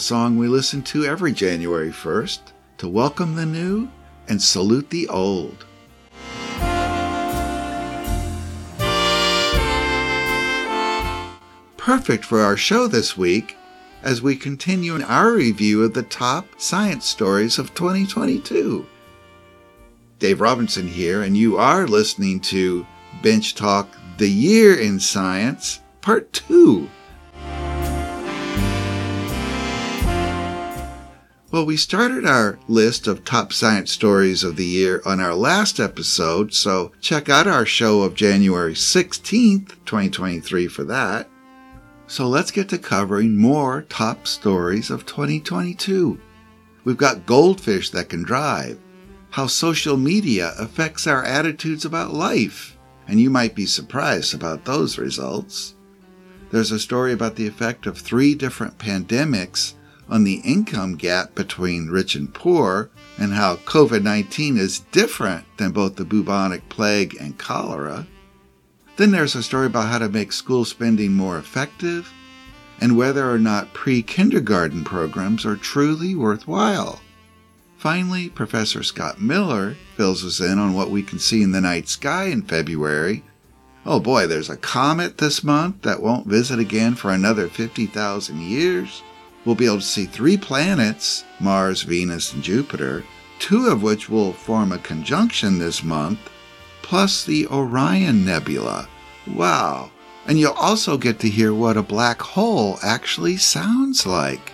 [0.00, 2.38] the song we listen to every January 1st
[2.78, 3.86] to welcome the new
[4.28, 5.66] and salute the old.
[11.76, 13.58] Perfect for our show this week
[14.02, 18.86] as we continue in our review of the top science stories of 2022.
[20.18, 22.86] Dave Robinson here, and you are listening to
[23.22, 26.88] Bench Talk The Year in Science, Part 2.
[31.52, 35.80] Well, we started our list of top science stories of the year on our last
[35.80, 41.28] episode, so check out our show of January 16th, 2023 for that.
[42.06, 46.20] So let's get to covering more top stories of 2022.
[46.84, 48.78] We've got goldfish that can drive,
[49.30, 54.98] how social media affects our attitudes about life, and you might be surprised about those
[54.98, 55.74] results.
[56.52, 59.74] There's a story about the effect of three different pandemics
[60.10, 65.70] on the income gap between rich and poor, and how COVID 19 is different than
[65.70, 68.06] both the bubonic plague and cholera.
[68.96, 72.12] Then there's a story about how to make school spending more effective
[72.80, 77.00] and whether or not pre kindergarten programs are truly worthwhile.
[77.76, 81.88] Finally, Professor Scott Miller fills us in on what we can see in the night
[81.88, 83.22] sky in February.
[83.86, 89.02] Oh boy, there's a comet this month that won't visit again for another 50,000 years.
[89.44, 93.04] We'll be able to see three planets Mars, Venus, and Jupiter,
[93.38, 96.18] two of which will form a conjunction this month,
[96.82, 98.88] plus the Orion Nebula.
[99.26, 99.90] Wow!
[100.26, 104.52] And you'll also get to hear what a black hole actually sounds like.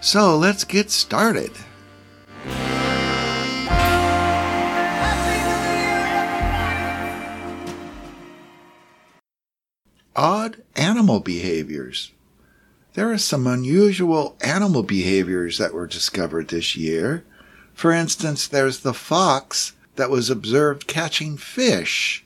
[0.00, 1.52] So let's get started.
[10.16, 12.10] Odd animal behaviors.
[12.94, 17.24] There are some unusual animal behaviors that were discovered this year.
[17.72, 22.24] For instance, there's the fox that was observed catching fish.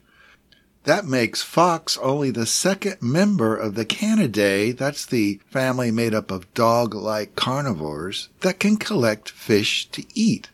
[0.83, 6.31] That makes fox only the second member of the Canidae, that's the family made up
[6.31, 10.51] of dog-like carnivores, that can collect fish to eat.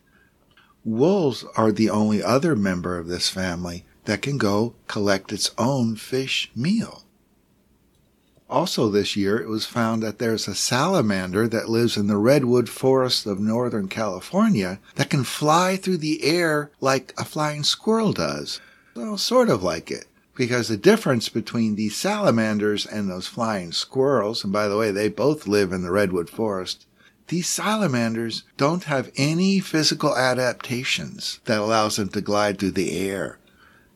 [0.84, 5.97] Wolves are the only other member of this family that can go collect its own
[5.97, 7.05] fish meal.
[8.52, 12.68] Also this year, it was found that there's a salamander that lives in the redwood
[12.68, 18.60] forest of Northern California that can fly through the air like a flying squirrel does.
[18.94, 20.04] Well, sort of like it.
[20.34, 25.08] Because the difference between these salamanders and those flying squirrels, and by the way, they
[25.08, 26.84] both live in the redwood forest,
[27.28, 33.38] these salamanders don't have any physical adaptations that allows them to glide through the air.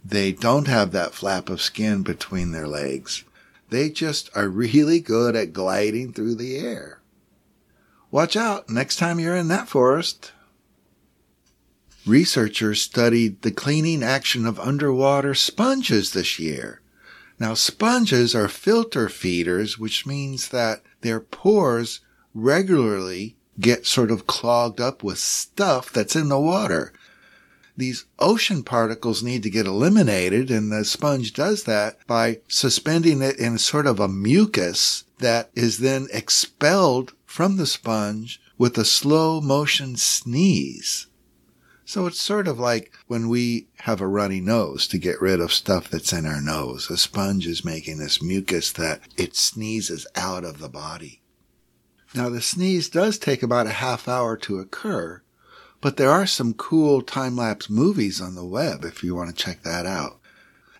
[0.02, 3.22] They don't have that flap of skin between their legs.
[3.70, 7.00] They just are really good at gliding through the air.
[8.10, 10.32] Watch out next time you're in that forest.
[12.06, 16.80] Researchers studied the cleaning action of underwater sponges this year.
[17.38, 22.00] Now, sponges are filter feeders, which means that their pores
[22.32, 26.92] regularly get sort of clogged up with stuff that's in the water
[27.76, 33.38] these ocean particles need to get eliminated, and the sponge does that by suspending it
[33.38, 39.40] in sort of a mucus that is then expelled from the sponge with a slow
[39.40, 41.06] motion sneeze.
[41.84, 45.52] So it's sort of like when we have a runny nose to get rid of
[45.52, 46.90] stuff that's in our nose.
[46.90, 51.22] A sponge is making this mucus that it sneezes out of the body.
[52.12, 55.22] Now the sneeze does take about a half hour to occur,
[55.86, 59.44] but there are some cool time lapse movies on the web if you want to
[59.44, 60.18] check that out.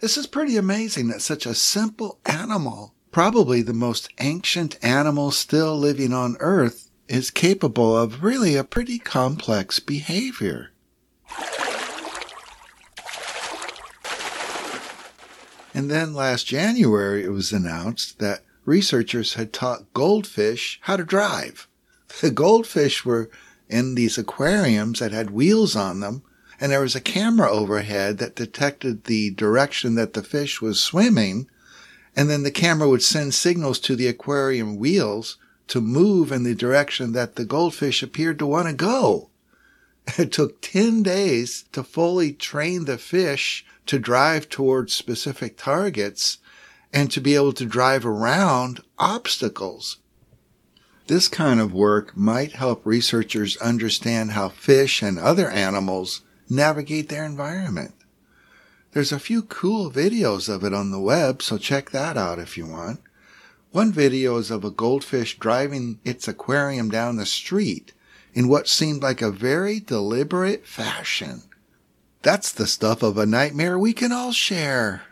[0.01, 5.79] This is pretty amazing that such a simple animal, probably the most ancient animal still
[5.79, 10.73] living on Earth, is capable of really a pretty complex behavior.
[15.73, 21.69] And then last January, it was announced that researchers had taught goldfish how to drive.
[22.21, 23.31] The goldfish were
[23.69, 26.23] in these aquariums that had wheels on them,
[26.61, 31.49] and there was a camera overhead that detected the direction that the fish was swimming,
[32.15, 35.37] and then the camera would send signals to the aquarium wheels
[35.69, 39.31] to move in the direction that the goldfish appeared to want to go.
[40.19, 46.39] It took 10 days to fully train the fish to drive towards specific targets
[46.93, 49.99] and to be able to drive around obstacles.
[51.07, 57.25] This kind of work might help researchers understand how fish and other animals navigate their
[57.25, 57.95] environment.
[58.91, 62.57] There's a few cool videos of it on the web, so check that out if
[62.57, 63.01] you want.
[63.71, 67.93] One video is of a goldfish driving its aquarium down the street
[68.35, 71.43] in what seemed like a very deliberate fashion.
[72.23, 75.03] That's the stuff of a nightmare we can all share.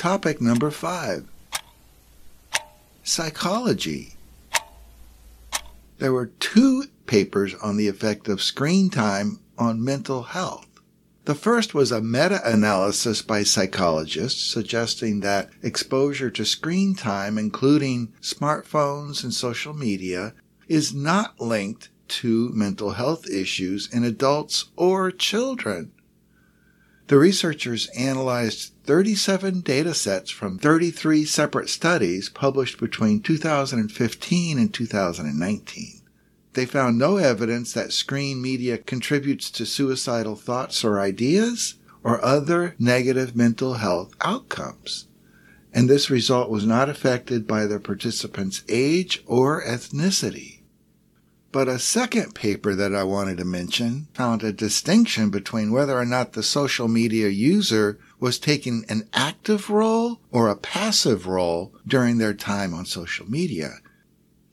[0.00, 1.26] Topic number five
[3.02, 4.14] Psychology.
[5.98, 10.66] There were two papers on the effect of screen time on mental health.
[11.26, 18.14] The first was a meta analysis by psychologists suggesting that exposure to screen time, including
[18.22, 20.32] smartphones and social media,
[20.66, 25.92] is not linked to mental health issues in adults or children.
[27.10, 36.02] The researchers analyzed 37 data sets from 33 separate studies published between 2015 and 2019.
[36.52, 41.74] They found no evidence that screen media contributes to suicidal thoughts or ideas
[42.04, 45.08] or other negative mental health outcomes.
[45.74, 50.59] And this result was not affected by the participants' age or ethnicity.
[51.52, 56.04] But a second paper that I wanted to mention found a distinction between whether or
[56.04, 62.18] not the social media user was taking an active role or a passive role during
[62.18, 63.78] their time on social media.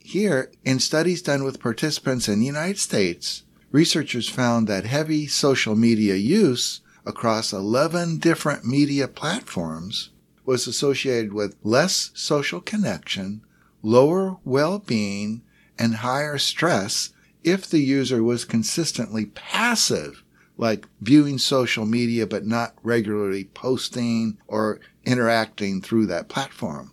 [0.00, 5.76] Here, in studies done with participants in the United States, researchers found that heavy social
[5.76, 10.10] media use across 11 different media platforms
[10.44, 13.42] was associated with less social connection,
[13.82, 15.42] lower well-being,
[15.78, 17.10] and higher stress
[17.44, 20.22] if the user was consistently passive,
[20.56, 26.92] like viewing social media but not regularly posting or interacting through that platform.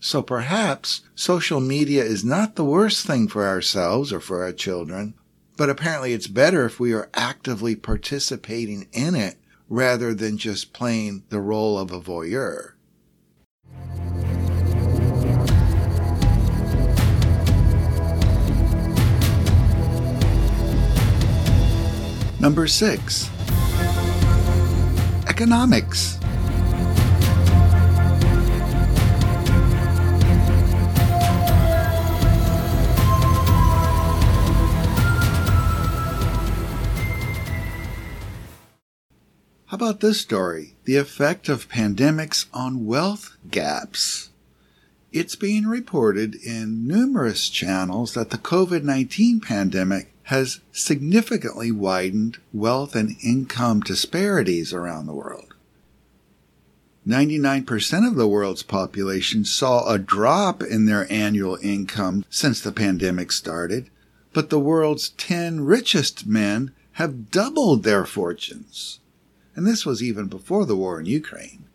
[0.00, 5.14] So perhaps social media is not the worst thing for ourselves or for our children,
[5.56, 9.36] but apparently it's better if we are actively participating in it
[9.68, 12.71] rather than just playing the role of a voyeur.
[22.42, 23.30] Number six,
[25.28, 26.18] economics.
[39.66, 40.74] How about this story?
[40.84, 44.30] The effect of pandemics on wealth gaps.
[45.12, 52.96] It's being reported in numerous channels that the COVID 19 pandemic has significantly widened wealth
[52.96, 55.52] and income disparities around the world.
[57.06, 63.30] 99% of the world's population saw a drop in their annual income since the pandemic
[63.30, 63.90] started,
[64.32, 69.00] but the world's 10 richest men have doubled their fortunes.
[69.54, 71.66] And this was even before the war in Ukraine.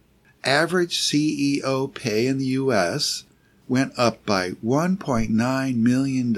[0.43, 3.23] Average CEO pay in the U.S.
[3.67, 6.33] went up by $1.9 million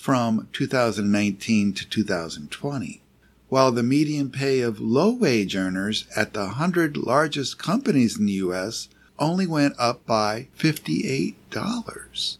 [0.00, 3.02] from 2019 to 2020,
[3.50, 8.32] while the median pay of low wage earners at the 100 largest companies in the
[8.32, 8.88] U.S.
[9.18, 12.38] only went up by $58.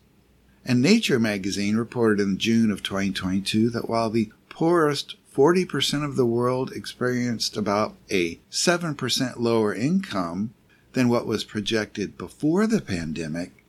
[0.65, 6.25] And Nature magazine reported in June of 2022 that while the poorest 40% of the
[6.25, 10.55] world experienced about a 7% lower income
[10.95, 13.67] than what was projected before the pandemic,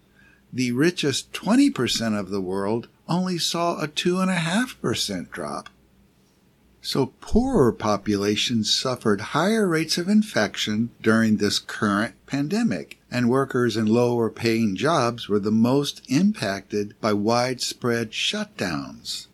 [0.53, 5.69] the richest 20% of the world only saw a 2.5% drop.
[6.81, 13.85] So poorer populations suffered higher rates of infection during this current pandemic, and workers in
[13.85, 19.27] lower paying jobs were the most impacted by widespread shutdowns.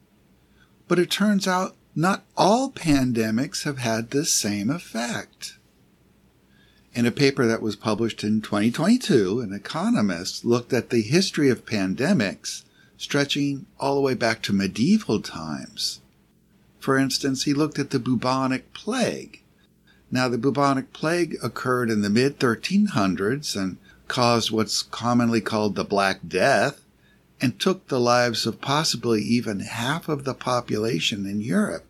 [0.89, 5.57] But it turns out not all pandemics have had the same effect.
[6.93, 11.65] In a paper that was published in 2022, an economist looked at the history of
[11.65, 12.63] pandemics
[12.97, 16.01] stretching all the way back to medieval times.
[16.79, 19.41] For instance, he looked at the bubonic plague.
[20.09, 23.77] Now, the bubonic plague occurred in the mid 1300s and
[24.07, 26.81] caused what's commonly called the Black Death
[27.41, 31.85] and took the lives of possibly even half of the population in Europe.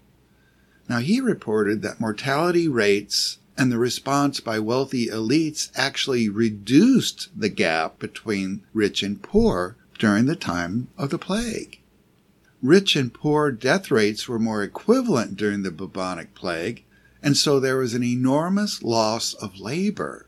[0.90, 7.50] Now, he reported that mortality rates and the response by wealthy elites actually reduced the
[7.50, 11.80] gap between rich and poor during the time of the plague.
[12.62, 16.84] Rich and poor death rates were more equivalent during the bubonic plague,
[17.22, 20.27] and so there was an enormous loss of labor.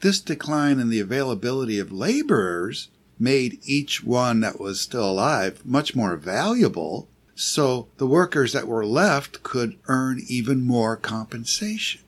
[0.00, 5.94] This decline in the availability of laborers made each one that was still alive much
[5.94, 12.00] more valuable, so the workers that were left could earn even more compensation.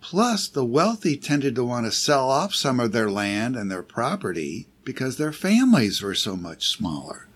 [0.00, 3.82] Plus, the wealthy tended to want to sell off some of their land and their
[3.82, 7.26] property because their families were so much smaller.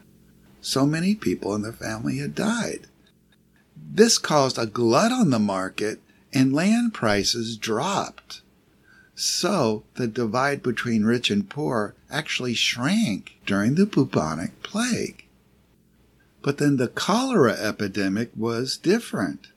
[0.63, 2.87] So many people in the family had died.
[3.77, 6.01] This caused a glut on the market
[6.33, 8.41] and land prices dropped.
[9.17, 15.25] So the divide between rich and poor actually shrank during the bubonic plague.
[16.43, 19.49] But then the cholera epidemic was different.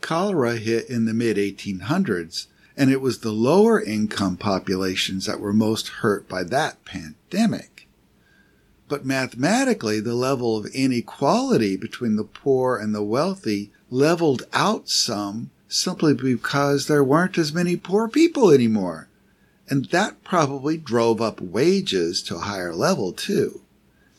[0.00, 5.52] Cholera hit in the mid 1800s, and it was the lower income populations that were
[5.52, 7.88] most hurt by that pandemic.
[8.88, 15.50] But mathematically, the level of inequality between the poor and the wealthy leveled out some
[15.68, 19.08] simply because there weren't as many poor people anymore.
[19.68, 23.62] And that probably drove up wages to a higher level too.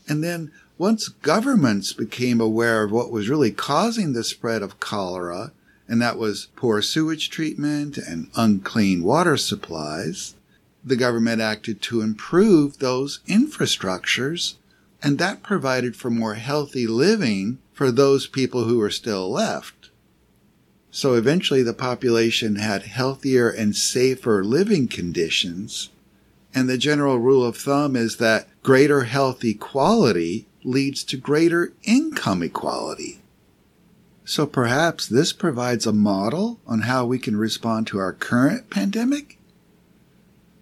[0.08, 5.52] And then once governments became aware of what was really causing the spread of cholera,
[5.88, 10.36] and that was poor sewage treatment and unclean water supplies,
[10.84, 14.56] the government acted to improve those infrastructures,
[15.02, 19.90] and that provided for more healthy living for those people who were still left.
[20.92, 25.90] So eventually the population had healthier and safer living conditions.
[26.54, 32.44] And the general rule of thumb is that greater health equality leads to greater income
[32.44, 33.23] equality.
[34.26, 39.38] So perhaps this provides a model on how we can respond to our current pandemic?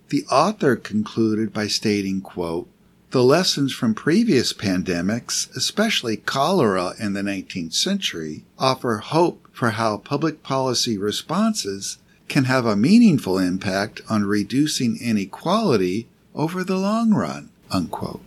[0.09, 2.67] The author concluded by stating, quote,
[3.11, 9.97] the lessons from previous pandemics, especially cholera in the 19th century, offer hope for how
[9.97, 11.97] public policy responses
[12.29, 17.49] can have a meaningful impact on reducing inequality over the long run.
[17.69, 18.21] Unquote.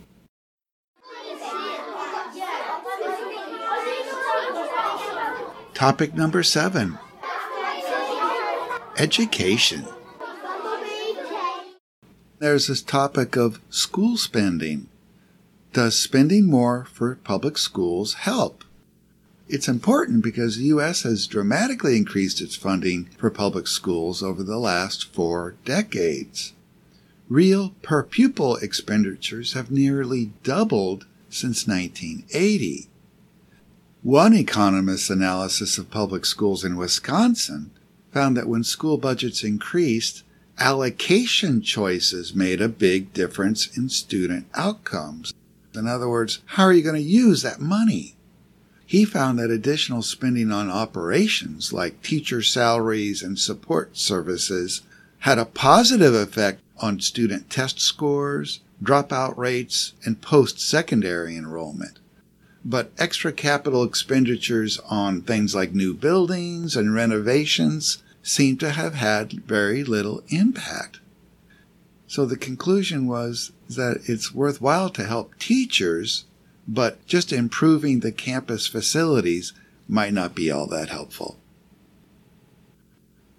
[5.85, 6.97] Topic number seven
[8.97, 9.85] Education.
[12.39, 14.87] There's this topic of school spending.
[15.73, 18.63] Does spending more for public schools help?
[19.47, 21.03] It's important because the U.S.
[21.03, 26.53] has dramatically increased its funding for public schools over the last four decades.
[27.29, 32.89] Real per pupil expenditures have nearly doubled since 1980.
[34.05, 37.71] One economist's analysis of public schools in Wisconsin
[38.11, 40.21] found that when school budgets increased,
[40.59, 45.33] allocation choices made a big difference in student outcomes.
[45.73, 48.15] In other words, how are you going to use that money?
[48.85, 54.83] he found that additional spending on operations like teacher salaries and support services
[55.21, 61.97] had a positive effect on student test scores, dropout rates, and post secondary enrollment.
[62.65, 69.33] But extra capital expenditures on things like new buildings and renovations seem to have had
[69.45, 70.99] very little impact.
[72.07, 76.25] So the conclusion was that it's worthwhile to help teachers
[76.67, 79.53] but just improving the campus facilities
[79.87, 81.37] might not be all that helpful.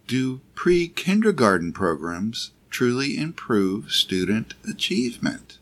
[0.06, 5.58] Do pre kindergarten programs truly improve student achievement?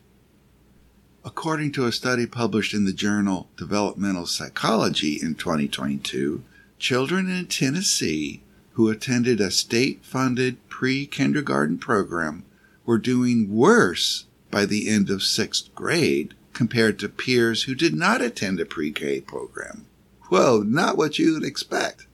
[1.26, 6.42] According to a study published in the journal Developmental Psychology in 2022,
[6.78, 12.44] children in Tennessee who attended a state funded pre kindergarten program
[12.84, 18.20] were doing worse by the end of sixth grade compared to peers who did not
[18.20, 19.86] attend a pre K program.
[20.28, 22.06] Whoa, not what you'd expect.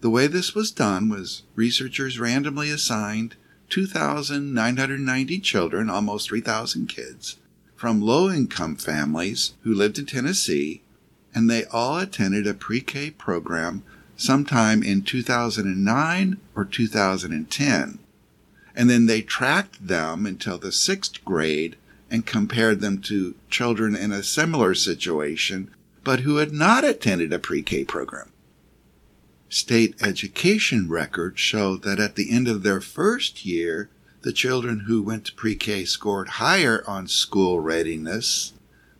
[0.00, 3.36] The way this was done was researchers randomly assigned
[3.68, 7.36] 2,990 children, almost 3,000 kids,
[7.78, 10.82] from low income families who lived in Tennessee,
[11.32, 13.84] and they all attended a pre K program
[14.16, 17.98] sometime in 2009 or 2010.
[18.74, 21.76] And then they tracked them until the sixth grade
[22.10, 25.70] and compared them to children in a similar situation,
[26.02, 28.32] but who had not attended a pre K program.
[29.48, 33.88] State education records show that at the end of their first year,
[34.22, 38.52] the children who went to pre K scored higher on school readiness,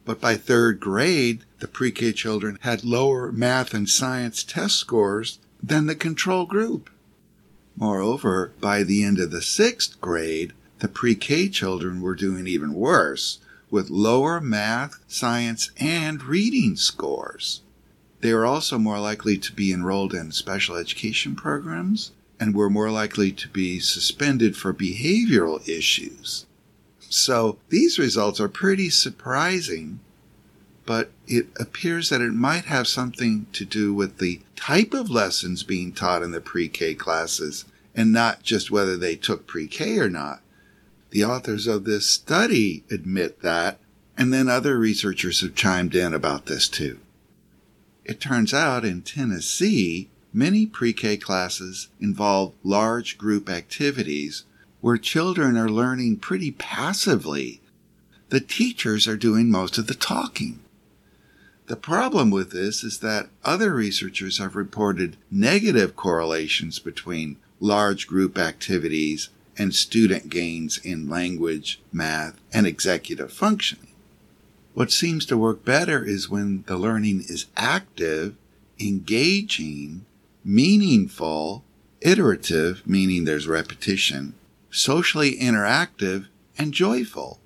[0.04, 5.38] but by third grade, the pre K children had lower math and science test scores
[5.62, 6.88] than the control group.
[7.76, 12.74] Moreover, by the end of the sixth grade, the pre K children were doing even
[12.74, 13.38] worse
[13.70, 17.62] with lower math, science, and reading scores.
[18.20, 22.90] They were also more likely to be enrolled in special education programs and were more
[22.90, 26.46] likely to be suspended for behavioral issues.
[27.08, 30.00] So these results are pretty surprising,
[30.86, 35.62] but it appears that it might have something to do with the type of lessons
[35.62, 37.64] being taught in the pre K classes
[37.94, 40.40] and not just whether they took pre K or not.
[41.10, 43.80] The authors of this study admit that,
[44.16, 47.00] and then other researchers have chimed in about this too.
[48.04, 54.44] It turns out in Tennessee, many pre K classes involve large group activities
[54.80, 57.60] where children are learning pretty passively.
[58.28, 60.60] The teachers are doing most of the talking.
[61.66, 68.38] The problem with this is that other researchers have reported negative correlations between large group
[68.38, 73.92] activities and student gains in language, math, and executive functioning.
[74.72, 78.36] What seems to work better is when the learning is active,
[78.78, 80.06] engaging,
[80.44, 81.64] meaningful,
[82.00, 84.34] iterative, meaning there's repetition,
[84.70, 86.26] socially interactive,
[86.56, 87.40] and joyful.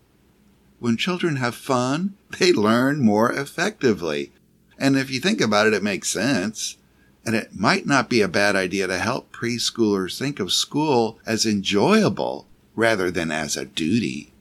[0.79, 4.33] When children have fun, they learn more effectively.
[4.79, 6.77] And if you think about it, it makes sense.
[7.25, 11.47] And it might not be a bad idea to help preschoolers think of school as
[11.47, 14.33] enjoyable rather than as a duty.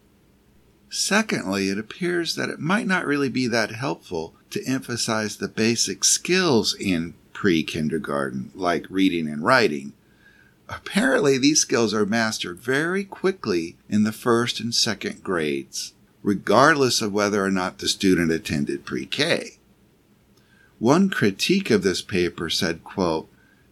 [0.90, 6.04] Secondly, it appears that it might not really be that helpful to emphasize the basic
[6.04, 9.94] skills in pre kindergarten, like reading and writing.
[10.70, 15.94] Apparently, these skills are mastered very quickly in the first and second grades,
[16.24, 19.58] regardless of whether or not the student attended pre K.
[20.80, 23.30] One critique of this paper said, quote,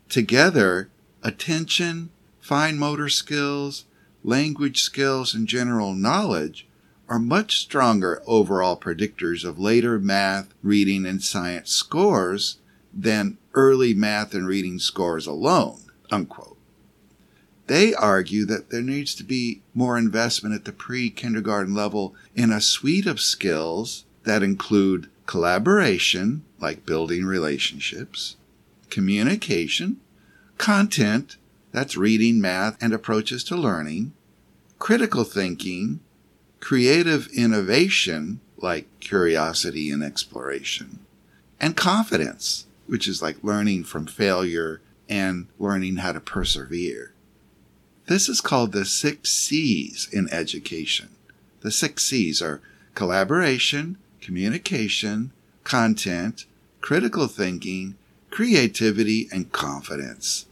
[0.10, 0.90] Together,
[1.24, 2.10] attention,
[2.40, 3.86] fine motor skills,
[4.24, 6.68] language skills, and general knowledge
[7.10, 12.60] are much stronger overall predictors of later math, reading, and science scores
[12.94, 15.82] than early math and reading scores alone.
[16.12, 16.58] Unquote.
[17.68, 22.52] They argue that there needs to be more investment at the pre kindergarten level in
[22.52, 28.38] a suite of skills that include collaboration, like building relationships,
[28.90, 30.00] communication,
[30.58, 31.38] content,
[31.72, 34.14] that's reading, math, and approaches to learning,
[34.80, 36.00] critical thinking,
[36.60, 41.00] creative innovation, like curiosity and exploration,
[41.60, 47.14] and confidence, which is like learning from failure and learning how to persevere.
[48.08, 51.10] This is called the six C's in education.
[51.62, 52.62] The six C's are
[52.96, 55.32] collaboration, communication,
[55.64, 56.46] content,
[56.82, 57.96] critical thinking,
[58.32, 60.46] creativity, and confidence.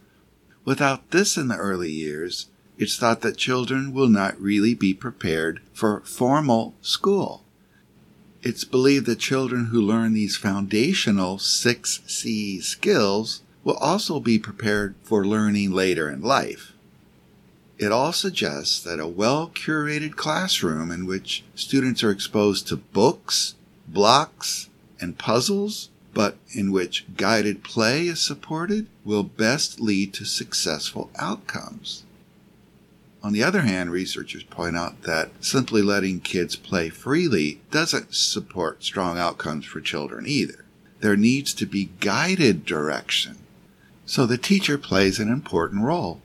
[0.66, 5.62] Without this in the early years, it's thought that children will not really be prepared
[5.74, 7.44] for formal school.
[8.44, 15.26] It's believed that children who learn these foundational 6C skills will also be prepared for
[15.26, 16.74] learning later in life.
[17.78, 23.56] It all suggests that a well curated classroom in which students are exposed to books,
[23.88, 31.12] blocks, and puzzles, but in which guided play is supported, will best lead to successful
[31.20, 32.04] outcomes.
[33.28, 38.86] On the other hand, researchers point out that simply letting kids play freely doesn't support
[38.86, 40.64] strong outcomes for children either.
[41.02, 43.40] There needs to be guided direction.
[44.06, 46.22] So the teacher plays an important role.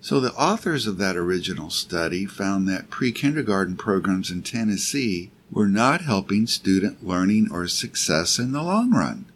[0.00, 5.68] So the authors of that original study found that pre kindergarten programs in Tennessee were
[5.68, 9.26] not helping student learning or success in the long run.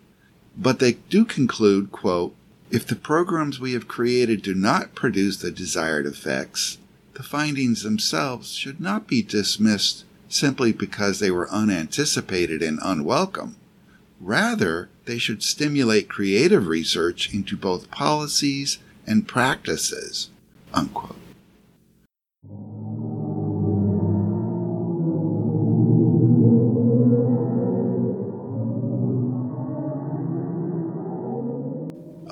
[0.59, 2.35] But they do conclude, quote,
[2.73, 6.79] if the programs we have created do not produce the desired effects,
[7.15, 13.55] the findings themselves should not be dismissed simply because they were unanticipated and unwelcome.
[14.21, 20.31] Rather, they should stimulate creative research into both policies and practices
[20.75, 21.22] Unquote.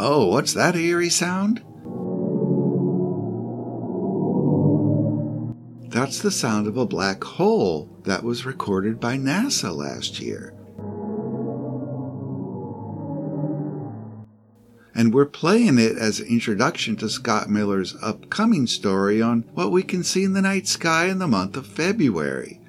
[0.02, 1.58] Oh, what's that eerie sound?
[5.92, 10.54] That's the sound of a black hole that was recorded by NASA last year.
[14.92, 19.82] and we're playing it as an introduction to Scott Miller's upcoming story on what we
[19.82, 22.60] can see in the night sky in the month of February.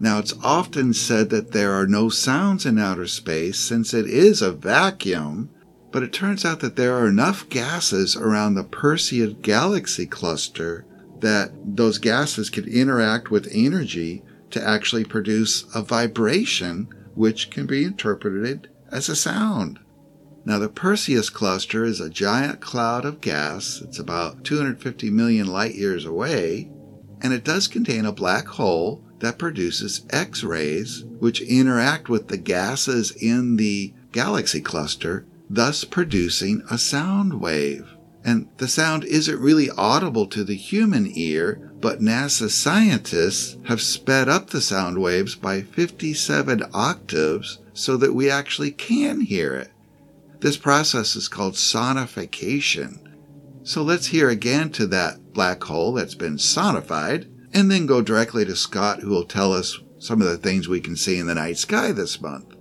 [0.00, 4.40] Now, it's often said that there are no sounds in outer space since it is
[4.40, 5.50] a vacuum,
[5.96, 10.84] but it turns out that there are enough gases around the Perseus galaxy cluster
[11.20, 17.82] that those gases can interact with energy to actually produce a vibration which can be
[17.82, 19.78] interpreted as a sound.
[20.44, 23.80] Now, the Perseus cluster is a giant cloud of gas.
[23.82, 26.70] It's about 250 million light years away,
[27.22, 32.36] and it does contain a black hole that produces X rays, which interact with the
[32.36, 37.92] gases in the galaxy cluster, thus producing a sound wave.
[38.24, 44.28] And the sound isn't really audible to the human ear, but NASA scientists have sped
[44.28, 49.70] up the sound waves by 57 octaves so that we actually can hear it.
[50.40, 52.98] This process is called sonification.
[53.62, 58.44] So let's hear again to that black hole that's been sonified, and then go directly
[58.44, 61.34] to Scott, who will tell us some of the things we can see in the
[61.34, 62.55] night sky this month.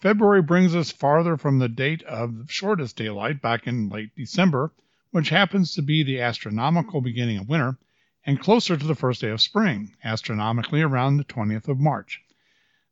[0.00, 4.72] February brings us farther from the date of the shortest daylight back in late December,
[5.10, 7.76] which happens to be the astronomical beginning of winter,
[8.24, 12.20] and closer to the first day of spring, astronomically around the 20th of March.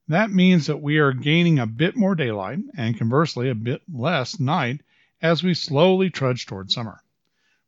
[0.08, 4.40] That means that we are gaining a bit more daylight and conversely a bit less
[4.40, 4.80] night
[5.22, 7.00] as we slowly trudge toward summer.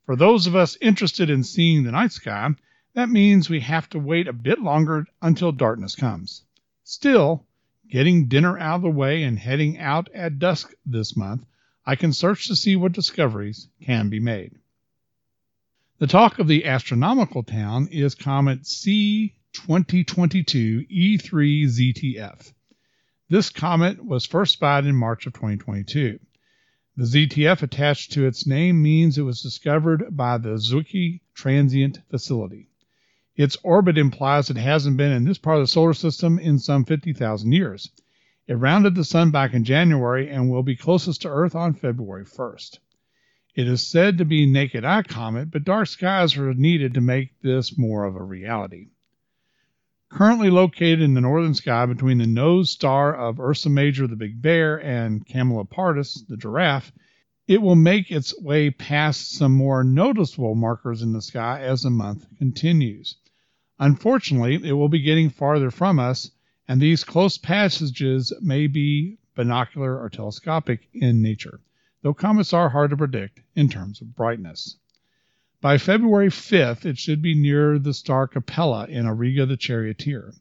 [0.05, 2.51] For those of us interested in seeing the night sky,
[2.95, 6.43] that means we have to wait a bit longer until darkness comes.
[6.83, 7.47] Still,
[7.91, 11.45] getting dinner out of the way and heading out at dusk this month,
[11.87, 14.53] I can search to see what discoveries can be made.
[15.99, 22.53] The talk of the astronomical town is comet C 2022 E3 ZTF.
[23.29, 26.21] This comet was first spotted in March of 2022.
[26.97, 32.69] The ZTF attached to its name means it was discovered by the Zwicky Transient Facility.
[33.39, 36.85] Its orbit implies it hasn't been in this part of the solar system in some
[36.85, 37.89] 50,000 years.
[38.49, 42.25] It rounded the sun back in January and will be closest to Earth on February
[42.25, 42.81] 1st.
[43.55, 47.41] It is said to be naked eye comet, but dark skies are needed to make
[47.41, 48.89] this more of a reality.
[50.09, 54.43] Currently located in the northern sky between the nose star of Ursa Major, the Big
[54.43, 56.91] Bear, and Camelopardalis, the giraffe,
[57.47, 61.91] it will make its way past some more noticeable markers in the sky as the
[61.91, 63.15] month continues.
[63.81, 66.33] Unfortunately, it will be getting farther from us,
[66.67, 71.61] and these close passages may be binocular or telescopic in nature,
[72.03, 74.77] though comets are hard to predict in terms of brightness.
[75.61, 80.35] By February 5th, it should be near the star Capella in Auriga the Charioteer.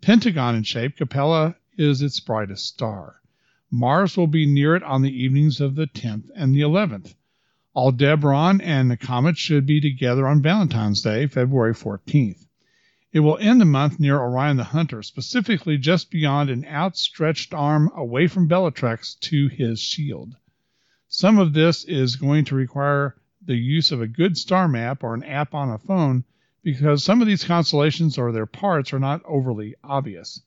[0.00, 3.20] Pentagon in shape, Capella is its brightest star.
[3.70, 7.14] Mars will be near it on the evenings of the 10th and the 11th.
[7.74, 12.46] Aldebaran and the comet should be together on Valentine's Day, February 14th.
[13.10, 17.90] It will end the month near Orion the Hunter, specifically just beyond an outstretched arm
[17.94, 20.36] away from Bellatrix to his shield.
[21.08, 25.14] Some of this is going to require the use of a good star map or
[25.14, 26.24] an app on a phone
[26.62, 30.42] because some of these constellations or their parts are not overly obvious.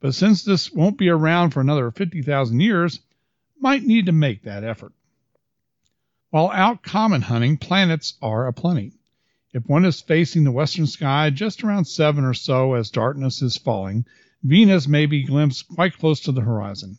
[0.00, 3.00] But since this won't be around for another 50,000 years,
[3.60, 4.94] might need to make that effort.
[6.30, 8.92] While out comet hunting, planets are aplenty.
[9.54, 13.56] If one is facing the western sky just around 7 or so as darkness is
[13.56, 14.04] falling,
[14.42, 16.98] Venus may be glimpsed quite close to the horizon.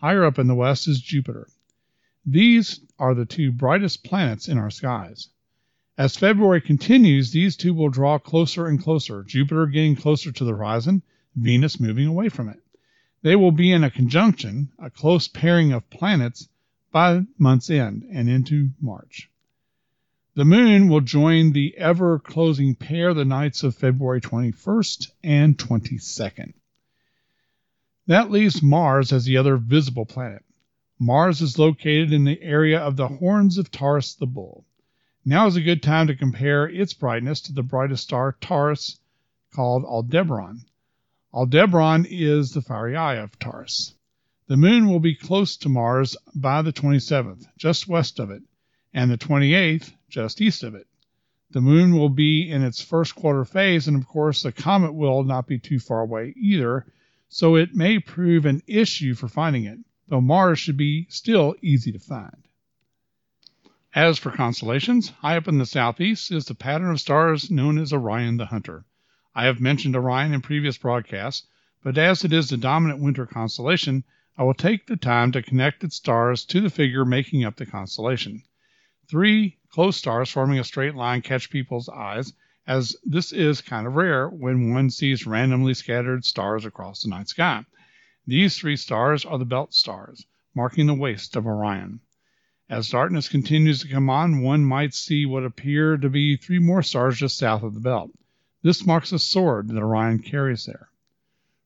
[0.00, 1.46] Higher up in the west is Jupiter.
[2.26, 5.28] These are the two brightest planets in our skies.
[5.96, 10.50] As February continues, these two will draw closer and closer, Jupiter getting closer to the
[10.50, 11.02] horizon,
[11.36, 12.60] Venus moving away from it.
[13.22, 16.48] They will be in a conjunction, a close pairing of planets,
[16.90, 19.30] by month's end and into March.
[20.36, 26.54] The moon will join the ever closing pair the nights of February 21st and 22nd.
[28.08, 30.44] That leaves Mars as the other visible planet.
[30.98, 34.66] Mars is located in the area of the horns of Taurus the Bull.
[35.24, 38.98] Now is a good time to compare its brightness to the brightest star Taurus
[39.52, 40.64] called Aldebaran.
[41.32, 43.94] Aldebaran is the fiery eye of Taurus.
[44.48, 48.42] The moon will be close to Mars by the 27th, just west of it,
[48.94, 50.86] and the 28th just east of it.
[51.50, 55.24] The moon will be in its first quarter phase, and of course, the comet will
[55.24, 56.86] not be too far away either,
[57.28, 61.90] so it may prove an issue for finding it, though Mars should be still easy
[61.90, 62.48] to find.
[63.94, 67.92] As for constellations, high up in the southeast is the pattern of stars known as
[67.92, 68.84] Orion the Hunter.
[69.34, 71.46] I have mentioned Orion in previous broadcasts,
[71.82, 74.04] but as it is the dominant winter constellation,
[74.36, 77.66] I will take the time to connect its stars to the figure making up the
[77.66, 78.42] constellation.
[79.06, 82.32] Three close stars forming a straight line catch people's eyes,
[82.66, 87.28] as this is kind of rare when one sees randomly scattered stars across the night
[87.28, 87.66] sky.
[88.26, 92.00] These three stars are the belt stars, marking the waist of Orion.
[92.70, 96.82] As darkness continues to come on, one might see what appear to be three more
[96.82, 98.10] stars just south of the belt.
[98.62, 100.88] This marks a sword that Orion carries there.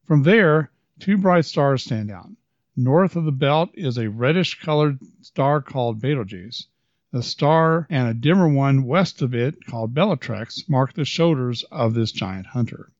[0.04, 2.30] From there, two bright stars stand out.
[2.76, 6.66] North of the belt is a reddish colored star called Betelgeuse.
[7.10, 11.94] The star and a dimmer one west of it, called Bellatrix, mark the shoulders of
[11.94, 12.92] this giant hunter.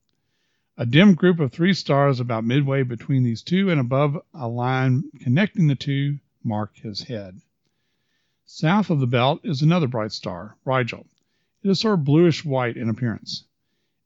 [0.77, 5.03] A dim group of three stars about midway between these two and above a line
[5.19, 7.39] connecting the two mark his head.
[8.45, 11.05] South of the belt is another bright star, Rigel.
[11.61, 13.43] It is sort of bluish white in appearance.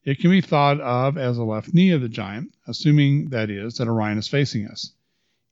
[0.03, 3.77] It can be thought of as the left knee of the giant, assuming, that is,
[3.77, 4.91] that Orion is facing us.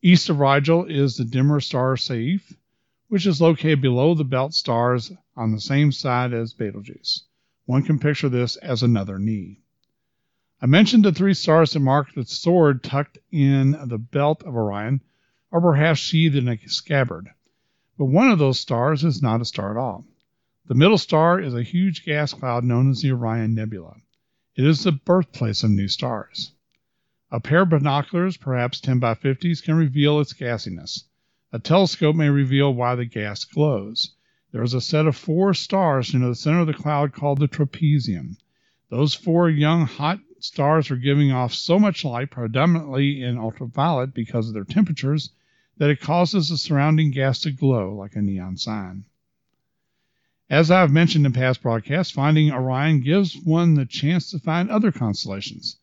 [0.01, 2.53] East of Rigel is the dimmer star Saiph,
[3.11, 7.25] which is located below the belt stars on the same side as Betelgeuse.
[7.65, 9.59] One can picture this as another knee.
[10.61, 15.01] I mentioned the three stars that mark the sword tucked in the belt of Orion,
[15.51, 17.27] or perhaps sheathed in a scabbard.
[17.97, 20.05] But one of those stars is not a star at all.
[20.67, 23.97] The middle star is a huge gas cloud known as the Orion Nebula.
[24.55, 26.53] It is the birthplace of new stars.
[27.29, 31.03] A pair of binoculars, perhaps 10 by 50s, can reveal its gassiness.
[31.53, 34.13] A telescope may reveal why the gas glows.
[34.51, 37.47] There is a set of four stars near the center of the cloud called the
[37.49, 38.37] trapezium.
[38.89, 44.47] Those four young hot stars are giving off so much light, predominantly in ultraviolet because
[44.47, 45.31] of their temperatures,
[45.77, 49.03] that it causes the surrounding gas to glow like a neon sign.
[50.49, 54.69] As I have mentioned in past broadcasts, finding Orion gives one the chance to find
[54.69, 55.77] other constellations.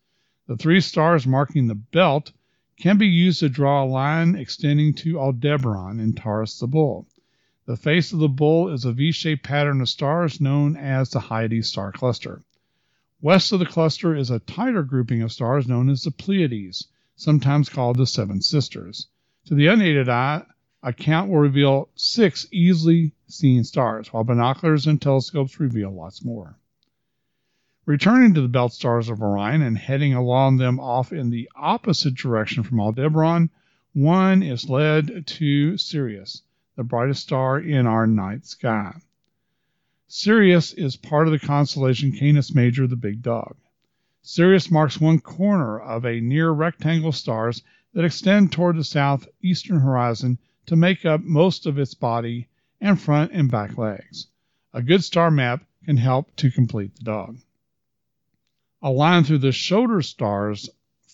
[0.47, 2.31] The three stars marking the belt
[2.79, 7.05] can be used to draw a line extending to Aldebaran in Taurus the Bull.
[7.65, 11.19] The face of the bull is a V shaped pattern of stars known as the
[11.19, 12.41] Hyades star cluster.
[13.21, 16.87] West of the cluster is a tighter grouping of stars known as the Pleiades,
[17.17, 19.07] sometimes called the Seven Sisters.
[19.47, 20.45] To the unaided eye,
[20.81, 26.57] a count will reveal six easily seen stars, while binoculars and telescopes reveal lots more.
[27.85, 32.13] Returning to the belt stars of Orion and heading along them off in the opposite
[32.13, 33.49] direction from Aldebaran,
[33.93, 36.43] one is led to Sirius,
[36.75, 39.01] the brightest star in our night sky.
[40.07, 43.55] Sirius is part of the constellation Canis Major, the Big Dog.
[44.21, 47.63] Sirius marks one corner of a near rectangle of stars
[47.93, 52.49] that extend toward the southeastern horizon to make up most of its body
[52.81, 54.27] and front and back legs.
[54.73, 57.37] A good star map can help to complete the dog.
[58.81, 60.69] A line through the shoulder stars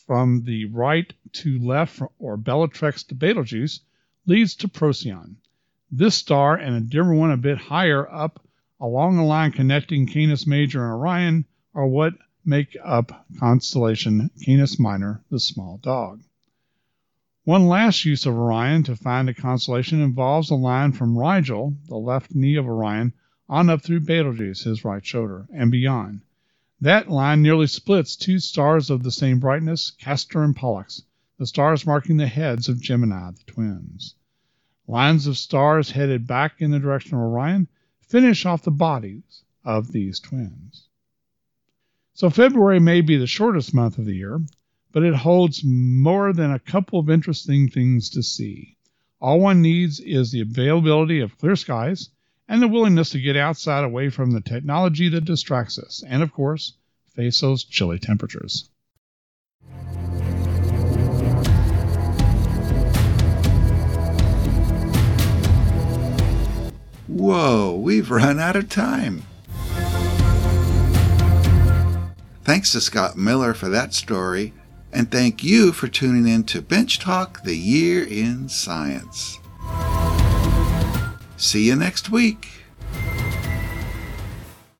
[0.05, 3.79] from the right to left, or Bellatrix to Betelgeuse,
[4.27, 5.37] leads to Procyon.
[5.91, 8.45] This star and a dimmer one a bit higher up
[8.79, 12.13] along the line connecting Canis Major and Orion are what
[12.45, 16.21] make up constellation Canis Minor, the small dog.
[17.45, 21.97] One last use of Orion to find a constellation involves a line from Rigel, the
[21.97, 23.13] left knee of Orion,
[23.49, 26.21] on up through Betelgeuse, his right shoulder, and beyond.
[26.81, 31.03] That line nearly splits two stars of the same brightness, Castor and Pollux,
[31.37, 34.15] the stars marking the heads of Gemini, the twins.
[34.85, 37.69] Lines of stars headed back in the direction of Orion
[38.01, 40.89] finish off the bodies of these twins.
[42.13, 44.41] So February may be the shortest month of the year,
[44.91, 48.77] but it holds more than a couple of interesting things to see.
[49.21, 52.09] All one needs is the availability of clear skies
[52.47, 56.31] and the willingness to get outside away from the technology that distracts us, and of
[56.31, 56.73] course,
[57.15, 58.69] face those chilly temperatures.
[67.07, 69.23] Whoa, we've run out of time.
[72.43, 74.53] Thanks to Scott Miller for that story
[74.95, 79.37] and thank you for tuning in to Bench Talk The Year in Science.
[81.37, 82.64] See you next week.